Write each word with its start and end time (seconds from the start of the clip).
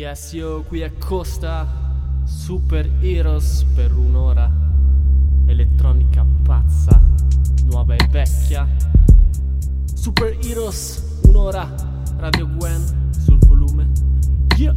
Yes, 0.00 0.32
io 0.32 0.62
qui 0.62 0.82
a 0.82 0.90
Costa, 0.98 1.68
Super 2.24 2.90
Heroes 3.02 3.66
per 3.74 3.92
un'ora. 3.92 4.50
Elettronica 5.44 6.24
pazza, 6.42 6.98
nuova 7.64 7.96
e 7.96 8.08
vecchia. 8.08 8.66
Super 9.92 10.38
Heroes, 10.40 11.18
un'ora. 11.24 11.68
Radio 12.16 12.48
Gwen 12.48 12.82
sul 13.10 13.40
volume. 13.40 13.90
Yeah! 14.56 14.72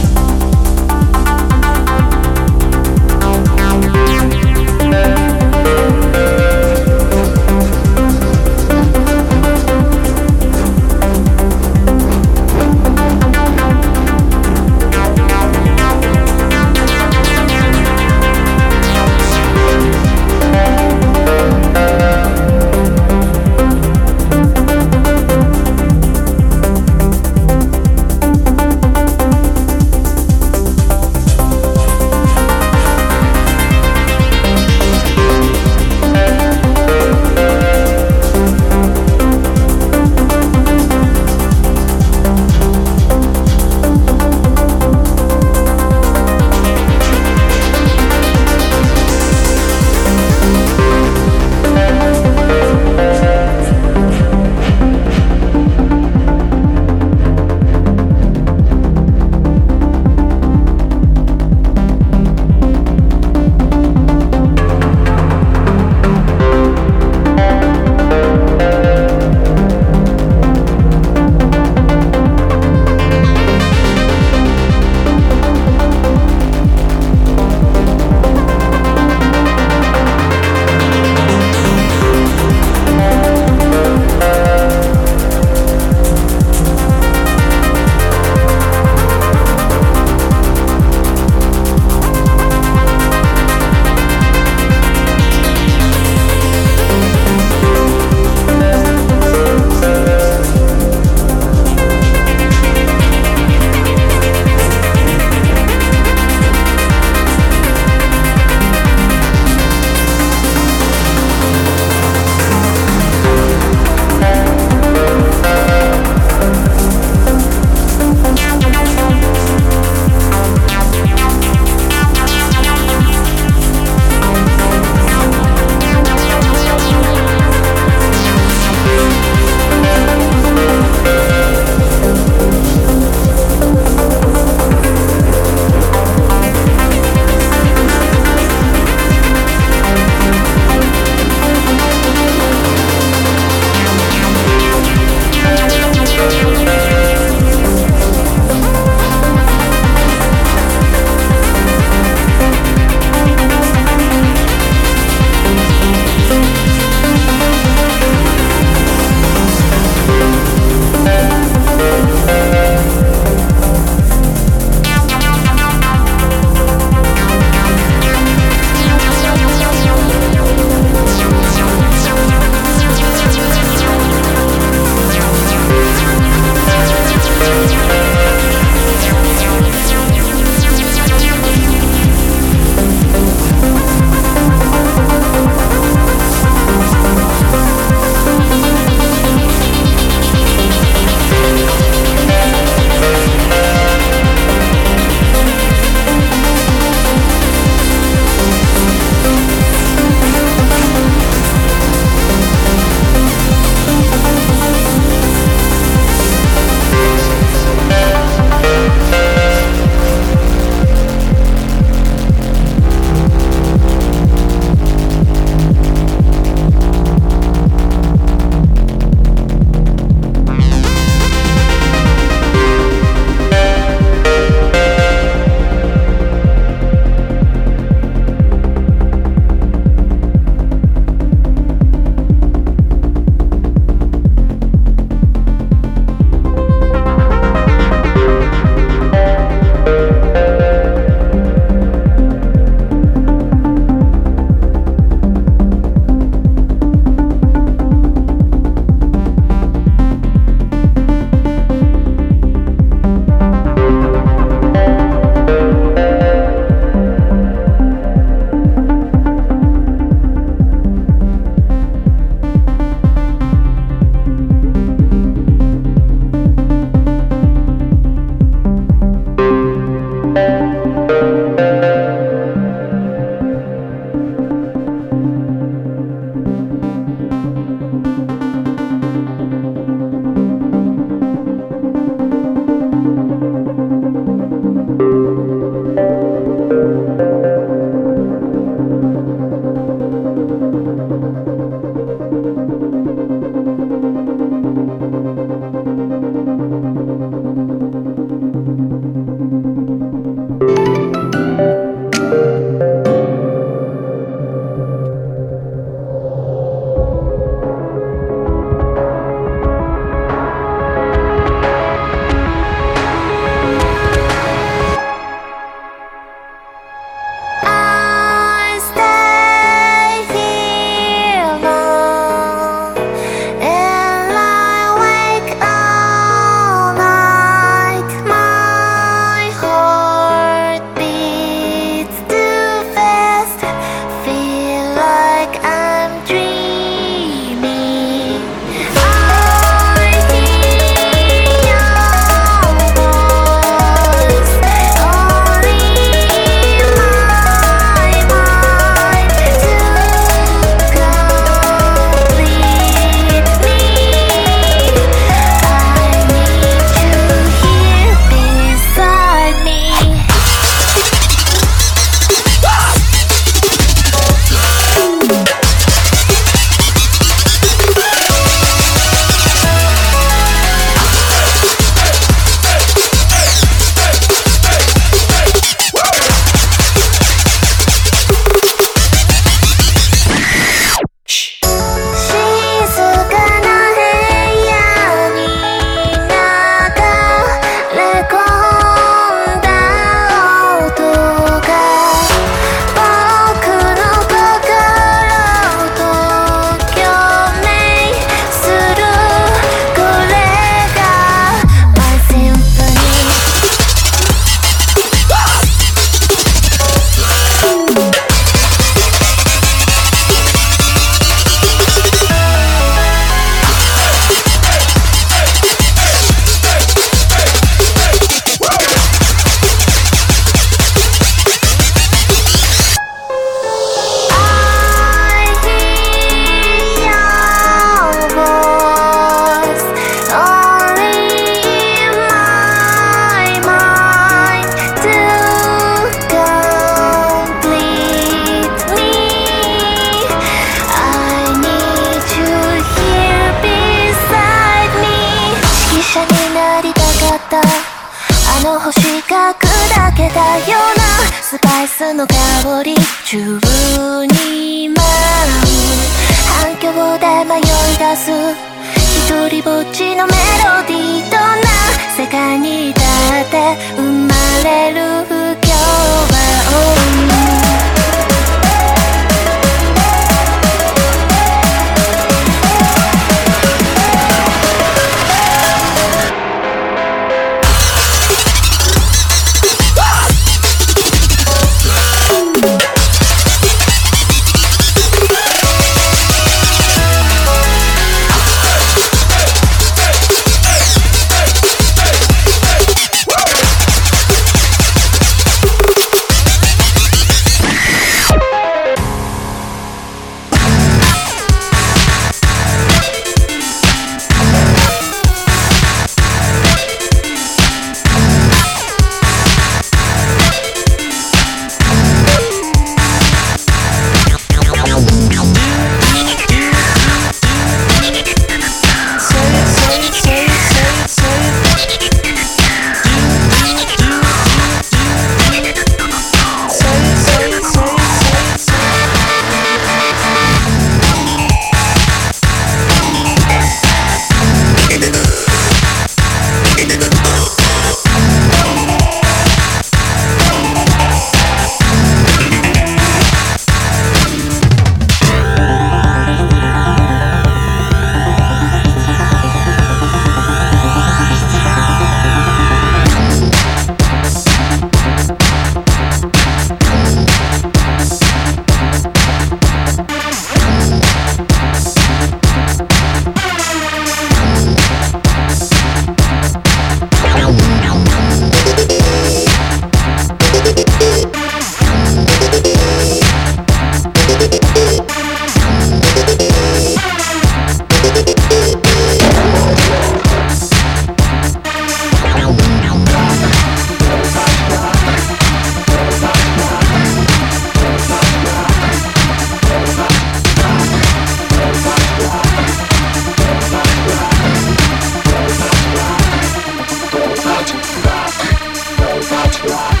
Rock. 599.63 600.00